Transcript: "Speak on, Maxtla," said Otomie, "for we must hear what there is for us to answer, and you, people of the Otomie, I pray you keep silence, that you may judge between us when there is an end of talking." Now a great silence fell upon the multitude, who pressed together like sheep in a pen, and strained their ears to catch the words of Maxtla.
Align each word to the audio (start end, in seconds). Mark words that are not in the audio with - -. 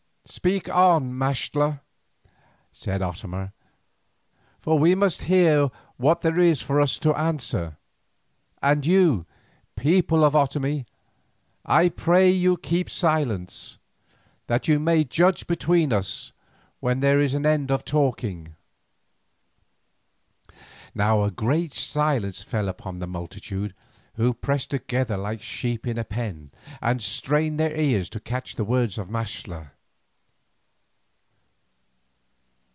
"Speak 0.23 0.69
on, 0.73 1.11
Maxtla," 1.13 1.81
said 2.71 3.01
Otomie, 3.01 3.51
"for 4.61 4.77
we 4.79 4.93
must 4.95 5.23
hear 5.23 5.69
what 5.97 6.21
there 6.21 6.39
is 6.39 6.61
for 6.61 6.79
us 6.79 6.97
to 6.99 7.13
answer, 7.15 7.75
and 8.61 8.85
you, 8.85 9.25
people 9.75 10.23
of 10.23 10.31
the 10.33 10.39
Otomie, 10.39 10.85
I 11.65 11.89
pray 11.89 12.29
you 12.29 12.55
keep 12.55 12.89
silence, 12.89 13.77
that 14.47 14.69
you 14.69 14.79
may 14.79 15.03
judge 15.03 15.47
between 15.47 15.91
us 15.91 16.31
when 16.79 16.99
there 17.01 17.19
is 17.19 17.33
an 17.33 17.45
end 17.45 17.69
of 17.69 17.83
talking." 17.83 18.55
Now 20.95 21.23
a 21.23 21.31
great 21.31 21.73
silence 21.73 22.41
fell 22.43 22.69
upon 22.69 22.99
the 22.99 23.07
multitude, 23.07 23.73
who 24.13 24.33
pressed 24.35 24.69
together 24.69 25.17
like 25.17 25.41
sheep 25.41 25.85
in 25.85 25.97
a 25.97 26.05
pen, 26.05 26.51
and 26.81 27.01
strained 27.01 27.59
their 27.59 27.75
ears 27.75 28.07
to 28.11 28.19
catch 28.21 28.55
the 28.55 28.63
words 28.63 28.97
of 28.97 29.09
Maxtla. 29.09 29.71